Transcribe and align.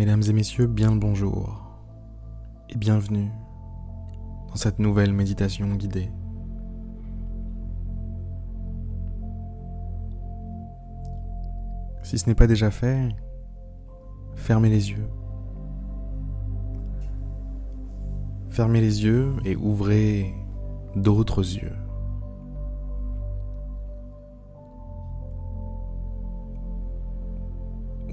Mesdames 0.00 0.22
et 0.26 0.32
messieurs, 0.32 0.66
bien 0.66 0.92
le 0.94 0.98
bonjour 0.98 1.60
et 2.70 2.78
bienvenue 2.78 3.28
dans 4.48 4.56
cette 4.56 4.78
nouvelle 4.78 5.12
méditation 5.12 5.74
guidée. 5.74 6.10
Si 12.02 12.18
ce 12.18 12.26
n'est 12.30 12.34
pas 12.34 12.46
déjà 12.46 12.70
fait, 12.70 13.14
fermez 14.36 14.70
les 14.70 14.90
yeux. 14.90 15.10
Fermez 18.48 18.80
les 18.80 19.04
yeux 19.04 19.34
et 19.44 19.54
ouvrez 19.54 20.34
d'autres 20.96 21.42
yeux. 21.42 21.76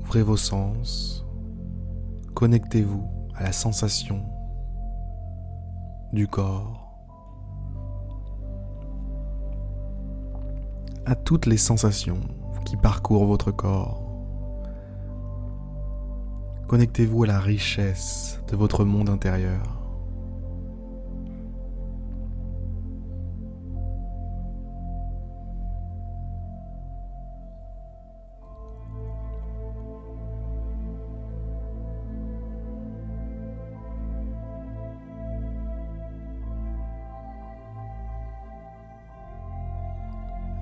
Ouvrez 0.01 0.21
vos 0.21 0.35
sens, 0.35 1.25
connectez-vous 2.37 3.03
à 3.33 3.41
la 3.41 3.51
sensation 3.51 4.23
du 6.13 6.27
corps, 6.27 6.95
à 11.07 11.15
toutes 11.15 11.47
les 11.47 11.57
sensations 11.57 12.19
qui 12.63 12.77
parcourent 12.77 13.25
votre 13.25 13.49
corps. 13.51 14.03
Connectez-vous 16.67 17.23
à 17.23 17.27
la 17.27 17.39
richesse 17.39 18.39
de 18.51 18.55
votre 18.55 18.85
monde 18.85 19.09
intérieur. 19.09 19.86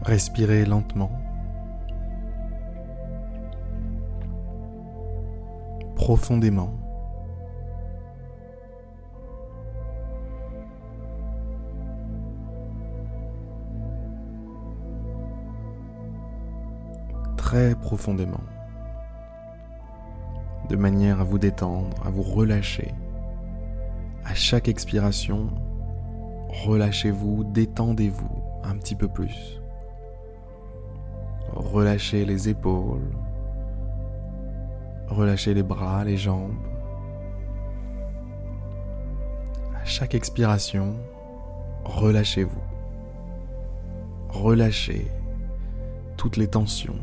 Respirez 0.05 0.65
lentement. 0.65 1.09
Profondément. 5.95 6.71
Très 17.35 17.73
profondément. 17.73 18.41
De 20.69 20.75
manière 20.75 21.19
à 21.19 21.23
vous 21.23 21.39
détendre, 21.39 21.97
à 22.05 22.11
vous 22.11 22.21
relâcher. 22.21 22.93
À 24.23 24.35
chaque 24.35 24.67
expiration, 24.67 25.49
relâchez-vous, 26.67 27.43
détendez-vous 27.45 28.43
un 28.63 28.77
petit 28.77 28.93
peu 28.93 29.07
plus. 29.07 29.64
Relâchez 31.55 32.25
les 32.25 32.49
épaules. 32.49 33.11
Relâchez 35.07 35.53
les 35.53 35.63
bras, 35.63 36.03
les 36.03 36.17
jambes. 36.17 36.57
À 39.73 39.85
chaque 39.85 40.15
expiration, 40.15 40.95
relâchez-vous. 41.85 42.61
Relâchez 44.29 45.07
toutes 46.17 46.35
les 46.35 46.47
tensions. 46.47 46.99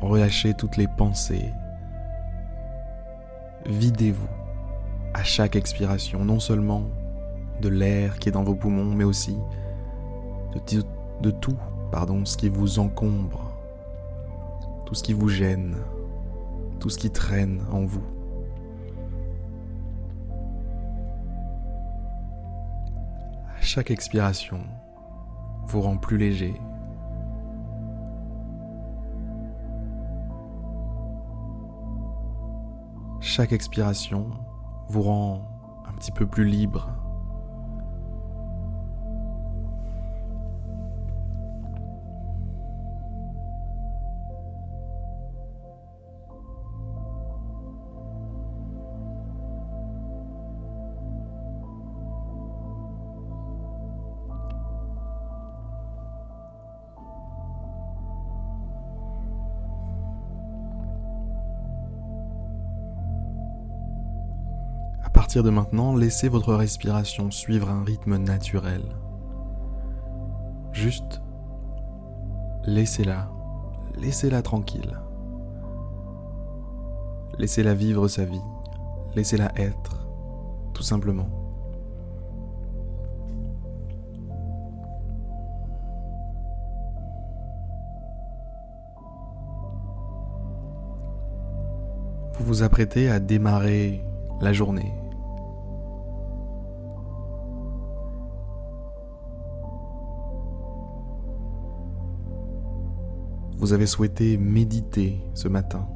Relâchez 0.00 0.54
toutes 0.54 0.76
les 0.76 0.88
pensées. 0.88 1.52
Videz-vous 3.66 4.28
à 5.14 5.22
chaque 5.22 5.56
expiration, 5.56 6.24
non 6.24 6.40
seulement 6.40 6.82
de 7.60 7.68
l'air 7.68 8.18
qui 8.18 8.28
est 8.28 8.32
dans 8.32 8.44
vos 8.44 8.54
poumons, 8.54 8.94
mais 8.94 9.04
aussi 9.04 9.36
de, 10.54 10.82
de 11.22 11.30
tout 11.30 11.56
pardon, 11.90 12.24
ce 12.24 12.36
qui 12.36 12.48
vous 12.48 12.78
encombre, 12.78 13.52
tout 14.86 14.94
ce 14.94 15.02
qui 15.02 15.12
vous 15.12 15.28
gêne, 15.28 15.76
tout 16.80 16.90
ce 16.90 16.98
qui 16.98 17.10
traîne 17.10 17.60
en 17.72 17.84
vous. 17.84 18.04
Chaque 23.60 23.90
expiration 23.90 24.60
vous 25.66 25.82
rend 25.82 25.98
plus 25.98 26.16
léger. 26.16 26.54
Chaque 33.20 33.52
expiration 33.52 34.30
vous 34.88 35.02
rend 35.02 35.42
un 35.86 35.92
petit 35.92 36.12
peu 36.12 36.26
plus 36.26 36.44
libre. 36.44 36.97
Partir 65.28 65.42
de 65.42 65.50
maintenant, 65.50 65.94
laissez 65.94 66.30
votre 66.30 66.54
respiration 66.54 67.30
suivre 67.30 67.68
un 67.68 67.84
rythme 67.84 68.16
naturel. 68.16 68.80
Juste 70.72 71.20
laissez-la, 72.64 73.30
laissez-la 73.98 74.40
tranquille. 74.40 74.98
Laissez-la 77.36 77.74
vivre 77.74 78.08
sa 78.08 78.24
vie, 78.24 78.40
laissez-la 79.16 79.52
être, 79.60 80.08
tout 80.72 80.82
simplement. 80.82 81.28
Vous 92.38 92.44
vous 92.46 92.62
apprêtez 92.62 93.10
à 93.10 93.20
démarrer 93.20 94.02
la 94.40 94.54
journée, 94.54 94.94
vous 103.58 103.72
avez 103.72 103.86
souhaité 103.86 104.38
méditer 104.38 105.20
ce 105.34 105.48
matin. 105.48 105.88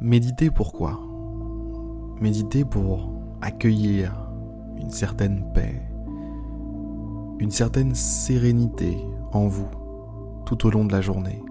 Méditer 0.00 0.50
pourquoi 0.50 1.00
Méditer 2.20 2.64
pour 2.64 3.12
accueillir 3.40 4.28
une 4.76 4.90
certaine 4.90 5.52
paix, 5.52 5.80
une 7.38 7.50
certaine 7.50 7.94
sérénité 7.94 8.98
en 9.32 9.46
vous 9.46 9.68
tout 10.46 10.66
au 10.66 10.70
long 10.70 10.84
de 10.84 10.92
la 10.92 11.00
journée. 11.00 11.42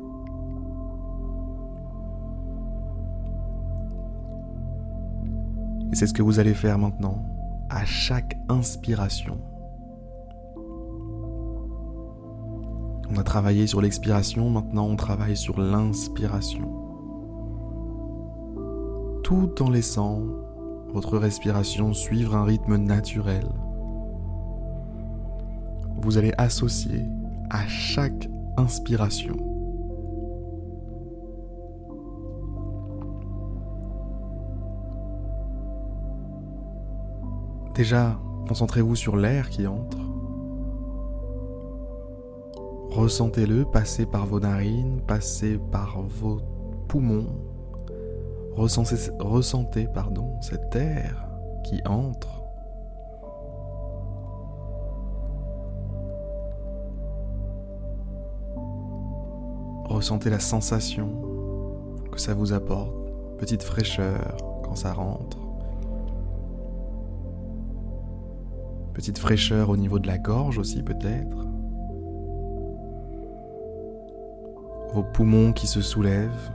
Et 5.92 5.96
c'est 5.96 6.08
ce 6.08 6.14
que 6.14 6.22
vous 6.22 6.40
allez 6.40 6.54
faire 6.54 6.78
maintenant 6.78 7.24
à 7.70 7.86
chaque 7.86 8.38
inspiration. 8.50 9.40
On 13.14 13.18
a 13.18 13.24
travaillé 13.24 13.68
sur 13.68 13.82
l'expiration, 13.82 14.50
maintenant 14.50 14.88
on 14.88 14.96
travaille 14.96 15.36
sur 15.36 15.60
l'inspiration. 15.60 16.62
Tout 19.22 19.62
en 19.62 19.70
laissant 19.70 20.22
votre 20.94 21.18
respiration 21.18 21.94
suivre 21.94 22.38
un 22.38 22.46
rythme 22.46 22.78
naturel. 22.78 23.46
Vous 26.02 26.18
allez 26.18 26.32
associer 26.38 27.04
à 27.50 27.68
chaque 27.68 28.30
inspiration 28.56 29.36
Déjà, 37.76 38.18
concentrez-vous 38.48 38.96
sur 38.96 39.18
l'air 39.18 39.50
qui 39.50 39.68
entre. 39.68 40.01
Ressentez-le 42.92 43.66
passer 43.66 44.06
par 44.06 44.26
vos 44.26 44.40
narines, 44.40 45.02
passer 45.08 45.58
par 45.72 46.02
vos 46.02 46.40
poumons. 46.88 47.28
Ressentez, 48.54 48.96
ressentez 49.20 49.88
pardon, 49.94 50.40
cet 50.42 50.76
air 50.76 51.28
qui 51.64 51.82
entre. 51.86 52.42
Ressentez 59.86 60.30
la 60.30 60.40
sensation 60.40 61.32
ça 62.22 62.34
vous 62.34 62.54
apporte. 62.54 62.94
Petite 63.40 63.64
fraîcheur 63.64 64.38
quand 64.64 64.76
ça 64.76 64.94
rentre. 64.94 65.38
Petite 68.94 69.18
fraîcheur 69.18 69.70
au 69.70 69.78
niveau 69.78 69.98
de 70.00 70.08
la 70.08 70.18
gorge 70.18 70.60
aussi 70.60 70.84
peut-être. 70.84 71.51
Vos 74.94 75.04
poumons 75.04 75.54
qui 75.54 75.68
se 75.68 75.82
soulèvent. 75.82 76.52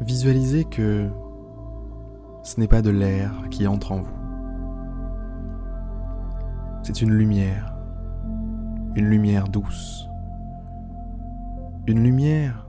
Visualisez 0.00 0.64
que 0.64 1.08
ce 2.42 2.58
n'est 2.58 2.68
pas 2.68 2.82
de 2.82 2.90
l'air 2.90 3.32
qui 3.50 3.66
entre 3.66 3.92
en 3.92 4.00
vous. 4.00 4.18
C'est 6.82 7.02
une 7.02 7.12
lumière, 7.12 7.76
une 8.94 9.06
lumière 9.06 9.48
douce, 9.48 10.08
une 11.86 12.02
lumière 12.02 12.68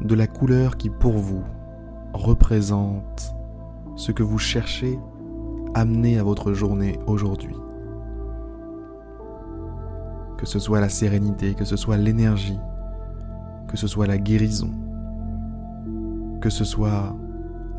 de 0.00 0.14
la 0.14 0.26
couleur 0.26 0.76
qui 0.76 0.90
pour 0.90 1.18
vous 1.18 1.44
représente 2.14 3.34
ce 3.96 4.12
que 4.12 4.22
vous 4.22 4.38
cherchez 4.38 4.98
amener 5.74 6.18
à 6.18 6.22
votre 6.22 6.52
journée 6.52 6.98
aujourd'hui. 7.06 7.56
Que 10.38 10.46
ce 10.46 10.58
soit 10.58 10.80
la 10.80 10.88
sérénité, 10.88 11.54
que 11.54 11.64
ce 11.64 11.76
soit 11.76 11.96
l'énergie, 11.96 12.58
que 13.68 13.76
ce 13.76 13.86
soit 13.86 14.06
la 14.06 14.18
guérison, 14.18 14.70
que 16.40 16.50
ce 16.50 16.64
soit 16.64 17.14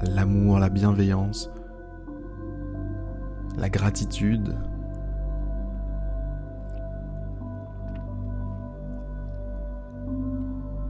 l'amour, 0.01 0.59
la 0.59 0.69
bienveillance, 0.69 1.51
la 3.57 3.69
gratitude. 3.69 4.55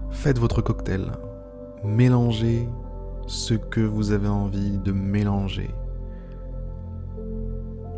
Faites 0.10 0.40
votre 0.40 0.62
cocktail. 0.62 1.12
Mélangez 1.84 2.68
ce 3.28 3.54
que 3.54 3.82
vous 3.82 4.12
avez 4.12 4.28
envie 4.28 4.78
de 4.80 4.92
mélanger. 4.92 5.70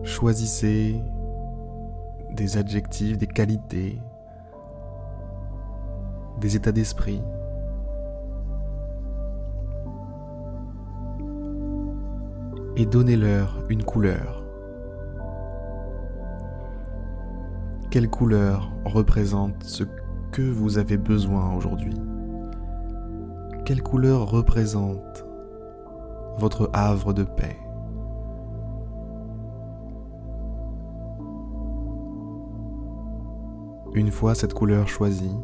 Choisissez 0.07 1.04
des 2.31 2.57
adjectifs, 2.57 3.18
des 3.18 3.27
qualités, 3.27 4.01
des 6.39 6.56
états 6.56 6.71
d'esprit. 6.71 7.21
Et 12.77 12.86
donnez-leur 12.86 13.59
une 13.68 13.83
couleur. 13.83 14.45
Quelle 17.92 18.09
couleur 18.09 18.71
représente 18.86 19.62
ce 19.63 19.83
que 20.31 20.42
vous 20.42 20.77
avez 20.77 20.98
besoin 20.98 21.54
aujourd'hui? 21.54 22.00
Quelle 23.65 23.83
couleur 23.83 24.31
représente 24.31 25.25
votre 26.38 26.69
havre 26.71 27.12
de 27.12 27.24
paix? 27.25 27.57
Une 33.94 34.12
fois 34.12 34.36
cette 34.36 34.54
couleur 34.54 34.88
choisie, 34.88 35.36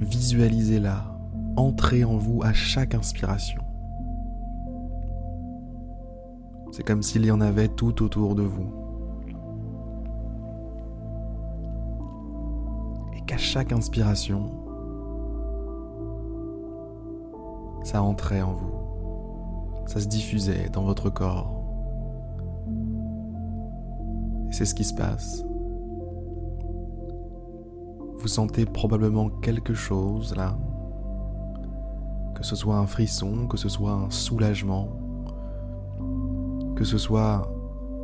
visualisez-la 0.00 1.04
entrer 1.56 2.04
en 2.04 2.16
vous 2.16 2.42
à 2.42 2.52
chaque 2.52 2.94
inspiration. 2.94 3.62
C'est 6.72 6.82
comme 6.82 7.02
s'il 7.02 7.24
y 7.24 7.30
en 7.30 7.40
avait 7.40 7.68
tout 7.68 8.02
autour 8.02 8.34
de 8.34 8.42
vous. 8.42 8.72
Et 13.14 13.20
qu'à 13.20 13.36
chaque 13.36 13.72
inspiration, 13.72 14.50
ça 17.84 18.02
entrait 18.02 18.42
en 18.42 18.54
vous. 18.54 18.74
Ça 19.86 20.00
se 20.00 20.08
diffusait 20.08 20.68
dans 20.70 20.82
votre 20.82 21.10
corps. 21.10 21.53
C'est 24.54 24.64
ce 24.64 24.74
qui 24.74 24.84
se 24.84 24.94
passe. 24.94 25.44
Vous 28.18 28.28
sentez 28.28 28.64
probablement 28.64 29.28
quelque 29.28 29.74
chose 29.74 30.34
là. 30.36 30.56
Que 32.36 32.44
ce 32.44 32.54
soit 32.54 32.76
un 32.76 32.86
frisson, 32.86 33.48
que 33.48 33.56
ce 33.56 33.68
soit 33.68 33.92
un 33.92 34.10
soulagement, 34.10 34.88
que 36.76 36.84
ce 36.84 36.98
soit 36.98 37.50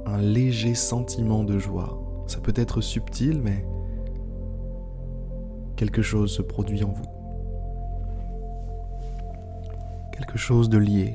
un 0.06 0.18
léger 0.18 0.74
sentiment 0.74 1.44
de 1.44 1.56
joie. 1.56 2.00
Ça 2.26 2.40
peut 2.40 2.52
être 2.56 2.80
subtil, 2.80 3.40
mais 3.42 3.64
quelque 5.76 6.02
chose 6.02 6.32
se 6.32 6.42
produit 6.42 6.82
en 6.82 6.90
vous. 6.90 7.06
Quelque 10.12 10.36
chose 10.36 10.68
de 10.68 10.78
lié 10.78 11.14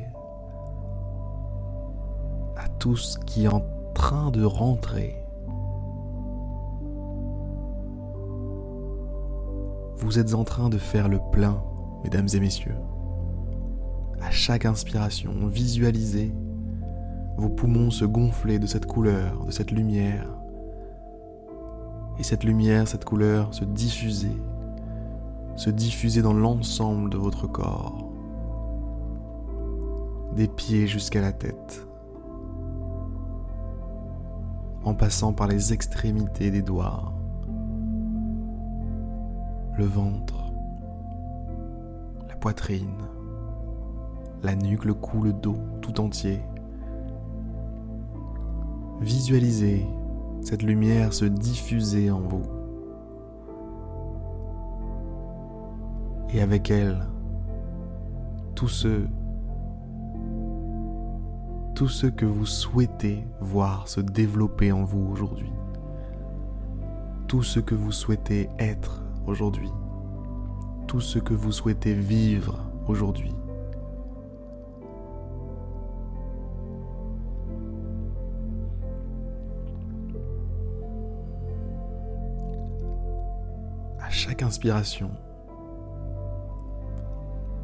à 2.55 2.69
tout 2.79 2.95
ce 2.95 3.19
qui 3.19 3.43
est 3.43 3.53
en 3.53 3.61
train 3.93 4.29
de 4.31 4.43
rentrer. 4.43 5.24
Vous 9.97 10.19
êtes 10.19 10.33
en 10.33 10.43
train 10.43 10.69
de 10.69 10.77
faire 10.77 11.07
le 11.07 11.19
plein, 11.31 11.63
mesdames 12.03 12.27
et 12.33 12.39
messieurs. 12.39 12.75
À 14.21 14.29
chaque 14.29 14.65
inspiration, 14.65 15.31
visualisez 15.47 16.33
vos 17.37 17.49
poumons 17.49 17.91
se 17.91 18.05
gonfler 18.05 18.59
de 18.59 18.67
cette 18.67 18.85
couleur, 18.85 19.45
de 19.45 19.51
cette 19.51 19.71
lumière. 19.71 20.27
Et 22.17 22.23
cette 22.23 22.43
lumière, 22.43 22.87
cette 22.87 23.05
couleur 23.05 23.53
se 23.53 23.65
diffuser, 23.65 24.35
se 25.55 25.69
diffuser 25.69 26.21
dans 26.21 26.33
l'ensemble 26.33 27.09
de 27.09 27.17
votre 27.17 27.47
corps, 27.47 28.09
des 30.35 30.47
pieds 30.47 30.87
jusqu'à 30.87 31.21
la 31.21 31.31
tête, 31.31 31.85
en 34.83 34.93
passant 34.93 35.33
par 35.33 35.47
les 35.47 35.73
extrémités 35.73 36.51
des 36.51 36.61
doigts, 36.61 37.14
le 39.77 39.85
ventre, 39.85 40.53
la 42.29 42.35
poitrine, 42.35 43.03
la 44.41 44.55
nuque, 44.55 44.85
le 44.85 44.93
cou, 44.93 45.21
le 45.21 45.33
dos, 45.33 45.57
tout 45.81 45.99
entier. 45.99 46.41
Visualisez 49.01 49.85
cette 50.41 50.61
lumière 50.61 51.11
se 51.11 51.25
diffuser 51.25 52.11
en 52.11 52.19
vous. 52.19 52.43
Et 56.33 56.41
avec 56.41 56.69
elle, 56.69 57.07
tout 58.53 58.67
ce, 58.67 59.01
tout 61.73 61.87
ce 61.87 62.07
que 62.07 62.25
vous 62.25 62.45
souhaitez 62.45 63.27
voir 63.41 63.87
se 63.87 64.01
développer 64.01 64.71
en 64.71 64.83
vous 64.83 65.07
aujourd'hui. 65.11 65.51
Tout 67.27 67.43
ce 67.43 67.59
que 67.59 67.75
vous 67.75 67.91
souhaitez 67.91 68.49
être 68.59 69.04
aujourd'hui. 69.27 69.71
Tout 70.87 71.01
ce 71.01 71.19
que 71.19 71.33
vous 71.33 71.51
souhaitez 71.51 71.93
vivre 71.93 72.59
aujourd'hui. 72.87 73.33
chaque 84.15 84.43
inspiration, 84.43 85.11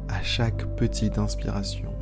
à 0.08 0.22
chaque 0.22 0.64
petite 0.76 1.16
inspiration, 1.18 1.92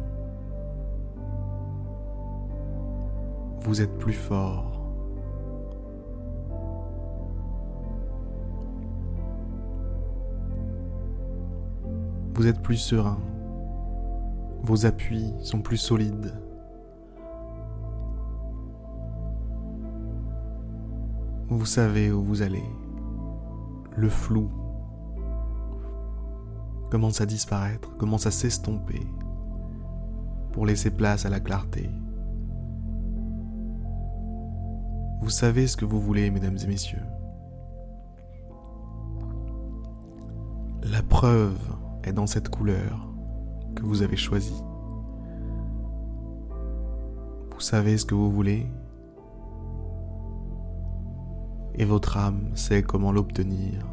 vous 3.60 3.80
êtes 3.80 3.96
plus 3.98 4.12
fort. 4.12 4.79
Vous 12.40 12.46
êtes 12.46 12.62
plus 12.62 12.78
serein. 12.78 13.18
Vos 14.62 14.86
appuis 14.86 15.34
sont 15.40 15.60
plus 15.60 15.76
solides. 15.76 16.32
Vous 21.50 21.66
savez 21.66 22.10
où 22.10 22.22
vous 22.22 22.40
allez 22.40 22.64
le 23.94 24.08
flou 24.08 24.50
commence 26.90 27.20
à 27.20 27.26
disparaître, 27.26 27.94
commence 27.98 28.24
à 28.24 28.30
s'estomper? 28.30 29.06
Pour 30.52 30.64
laisser 30.64 30.90
place 30.90 31.26
à 31.26 31.28
la 31.28 31.40
clarté. 31.40 31.90
Vous 35.20 35.28
savez 35.28 35.66
ce 35.66 35.76
que 35.76 35.84
vous 35.84 36.00
voulez, 36.00 36.30
mesdames 36.30 36.56
et 36.56 36.66
messieurs. 36.66 37.04
La 40.82 41.02
preuve 41.02 41.79
est 42.04 42.12
dans 42.12 42.26
cette 42.26 42.48
couleur 42.48 43.08
que 43.74 43.82
vous 43.82 44.02
avez 44.02 44.16
choisie. 44.16 44.62
Vous 47.52 47.60
savez 47.60 47.98
ce 47.98 48.04
que 48.04 48.14
vous 48.14 48.30
voulez 48.30 48.66
et 51.74 51.84
votre 51.84 52.18
âme 52.18 52.50
sait 52.54 52.82
comment 52.82 53.10
l'obtenir. 53.10 53.86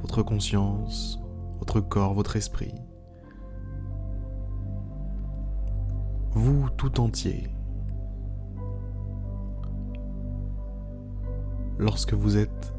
Votre 0.00 0.22
conscience, 0.22 1.20
votre 1.58 1.80
corps, 1.80 2.14
votre 2.14 2.36
esprit. 2.36 2.74
Vous 6.32 6.70
tout 6.76 7.00
entier. 7.00 7.50
Lorsque 11.78 12.14
vous 12.14 12.38
êtes 12.38 12.72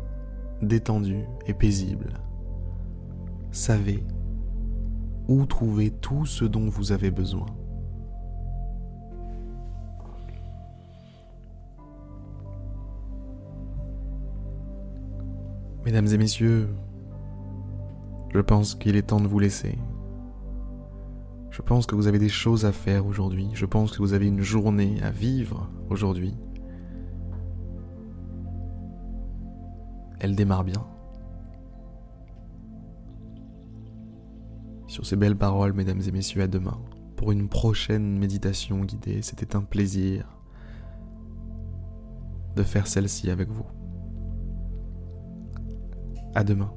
détendu 0.61 1.25
et 1.45 1.53
paisible, 1.53 2.13
savez 3.51 4.03
où 5.27 5.45
trouver 5.45 5.91
tout 5.91 6.25
ce 6.25 6.45
dont 6.45 6.69
vous 6.69 6.91
avez 6.91 7.11
besoin. 7.11 7.45
Mesdames 15.85 16.07
et 16.07 16.17
messieurs, 16.17 16.69
je 18.33 18.39
pense 18.39 18.75
qu'il 18.75 18.95
est 18.95 19.01
temps 19.01 19.19
de 19.19 19.27
vous 19.27 19.39
laisser. 19.39 19.77
Je 21.49 21.61
pense 21.61 21.85
que 21.85 21.95
vous 21.95 22.07
avez 22.07 22.19
des 22.19 22.29
choses 22.29 22.65
à 22.65 22.71
faire 22.71 23.05
aujourd'hui. 23.05 23.49
Je 23.53 23.65
pense 23.65 23.91
que 23.91 23.97
vous 23.97 24.13
avez 24.13 24.27
une 24.27 24.41
journée 24.41 25.01
à 25.01 25.11
vivre 25.11 25.69
aujourd'hui. 25.89 26.33
Elle 30.19 30.35
démarre 30.35 30.63
bien. 30.63 30.85
Sur 34.91 35.05
ces 35.05 35.15
belles 35.15 35.37
paroles, 35.37 35.71
mesdames 35.71 36.01
et 36.05 36.11
messieurs, 36.11 36.41
à 36.41 36.47
demain 36.47 36.77
pour 37.15 37.31
une 37.31 37.47
prochaine 37.47 38.19
méditation 38.19 38.83
guidée. 38.83 39.21
C'était 39.21 39.55
un 39.55 39.61
plaisir 39.61 40.27
de 42.57 42.63
faire 42.63 42.87
celle-ci 42.87 43.31
avec 43.31 43.47
vous. 43.47 43.65
À 46.35 46.43
demain. 46.43 46.73